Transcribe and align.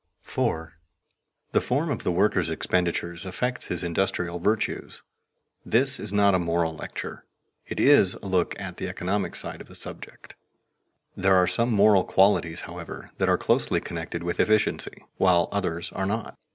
[Sidenote: 0.23 0.41
Reaction 0.41 0.61
upon 0.63 0.71
the 0.71 0.71
character] 0.71 0.79
4. 1.51 1.51
The 1.61 1.67
form 1.67 1.91
of 1.91 2.03
the 2.03 2.11
worker's 2.11 2.49
expenditures 2.49 3.23
affects 3.23 3.65
his 3.67 3.83
industrial 3.83 4.39
virtues. 4.39 5.01
This 5.63 5.99
is 5.99 6.11
not 6.11 6.33
a 6.33 6.39
moral 6.39 6.75
lecture; 6.75 7.23
it 7.67 7.79
is 7.79 8.15
a 8.15 8.25
look 8.25 8.59
at 8.59 8.77
the 8.77 8.87
economic 8.87 9.35
side 9.35 9.61
of 9.61 9.67
the 9.67 9.75
subject. 9.75 10.33
There 11.15 11.35
are 11.35 11.45
some 11.45 11.69
moral 11.71 12.03
qualities, 12.03 12.61
however, 12.61 13.11
that 13.19 13.29
are 13.29 13.37
closely 13.37 13.79
connected 13.79 14.23
with 14.23 14.39
efficiency, 14.39 15.05
while 15.17 15.49
others 15.51 15.91
are 15.91 16.07
not. 16.07 16.33